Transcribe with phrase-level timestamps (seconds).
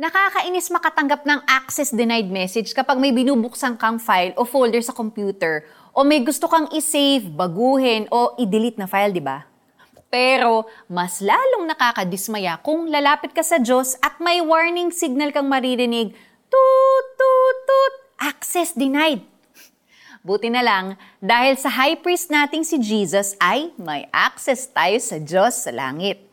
[0.00, 5.68] Nakakainis makatanggap ng access denied message kapag may binubuksan kang file o folder sa computer
[5.92, 9.44] o may gusto kang i-save, baguhin o i-delete na file, di ba?
[10.08, 16.16] Pero mas lalong nakakadismaya kung lalapit ka sa Diyos at may warning signal kang maririnig,
[16.48, 17.94] tut, tut, tut,
[18.24, 19.20] access denied.
[20.24, 25.20] Buti na lang, dahil sa high priest nating si Jesus ay may access tayo sa
[25.20, 26.24] Diyos sa langit.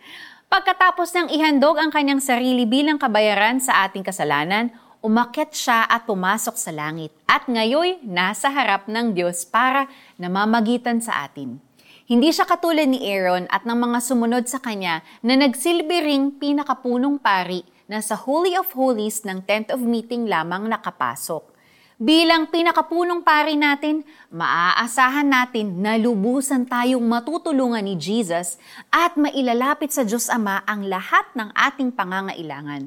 [0.48, 4.72] Pagkatapos niyang ihandog ang kanyang sarili bilang kabayaran sa ating kasalanan,
[5.04, 11.28] umakyat siya at pumasok sa langit at ngayoy nasa harap ng Diyos para namamagitan sa
[11.28, 11.60] atin.
[12.08, 17.20] Hindi siya katulad ni Aaron at ng mga sumunod sa kanya na nagsilbi ring pinakapunong
[17.20, 21.57] pari na sa Holy of Holies ng Tent of Meeting lamang nakapasok.
[21.98, 28.62] Bilang pinakapunong pari natin, maaasahan natin na lubusan tayong matutulungan ni Jesus
[28.94, 32.86] at mailalapit sa Diyos Ama ang lahat ng ating pangangailangan.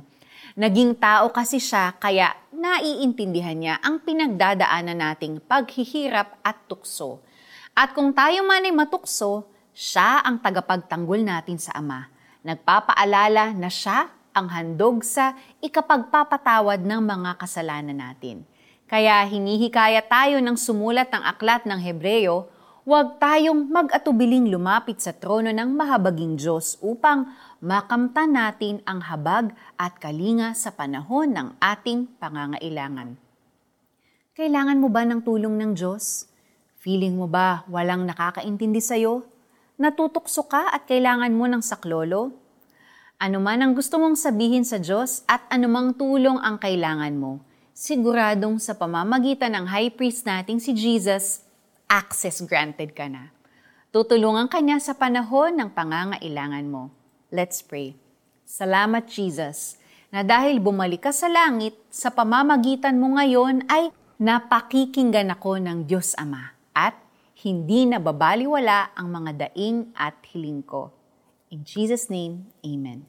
[0.55, 7.19] Naging tao kasi siya kaya naiintindihan niya ang pinagdadaanan nating paghihirap at tukso.
[7.75, 12.07] At kung tayo man ay matukso, siya ang tagapagtanggol natin sa Ama.
[12.47, 18.47] Nagpapaalala na siya ang handog sa ikapagpapatawad ng mga kasalanan natin.
[18.91, 22.51] Kaya hinihikaya tayo ng sumulat ng aklat ng Hebreyo,
[22.83, 27.31] huwag tayong mag-atubiling lumapit sa trono ng mahabaging Diyos upang
[27.63, 33.15] makamtan natin ang habag at kalinga sa panahon ng ating pangangailangan.
[34.35, 36.27] Kailangan mo ba ng tulong ng Diyos?
[36.83, 39.23] Feeling mo ba walang nakakaintindi sa'yo?
[39.79, 42.35] Natutukso ka at kailangan mo ng saklolo?
[43.23, 47.39] Ano man ang gusto mong sabihin sa Diyos at anumang tulong ang kailangan mo,
[47.81, 51.41] siguradong sa pamamagitan ng high priest nating si Jesus,
[51.89, 53.33] access granted ka na.
[53.89, 56.93] Tutulungan ka niya sa panahon ng pangangailangan mo.
[57.33, 57.97] Let's pray.
[58.45, 59.81] Salamat Jesus,
[60.13, 63.89] na dahil bumalik ka sa langit, sa pamamagitan mo ngayon ay
[64.21, 67.01] napakikinggan ako ng Diyos Ama at
[67.41, 70.93] hindi na babaliwala ang mga daing at hiling ko.
[71.49, 73.09] In Jesus' name, Amen.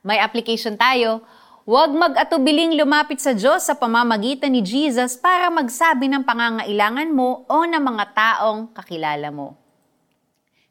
[0.00, 1.22] May application tayo
[1.62, 7.62] Huwag mag-atubiling lumapit sa Diyos sa pamamagitan ni Jesus para magsabi ng pangangailangan mo o
[7.62, 9.54] ng mga taong kakilala mo.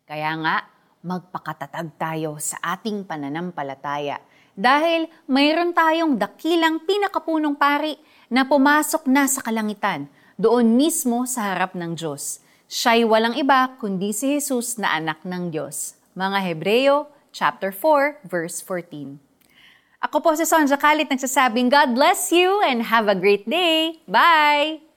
[0.03, 0.68] Kaya nga,
[1.00, 4.19] magpakatatag tayo sa ating pananampalataya
[4.51, 7.96] dahil mayroon tayong dakilang pinakapunong pari
[8.28, 12.44] na pumasok na sa kalangitan, doon mismo sa harap ng Diyos.
[12.68, 15.96] Siya'y walang iba kundi si Jesus na anak ng Diyos.
[16.19, 19.31] Mga Hebreo, chapter 4, verse 14.
[20.01, 24.01] Ako po si Sonja Kalit nagsasabing God bless you and have a great day.
[24.09, 24.91] Bye!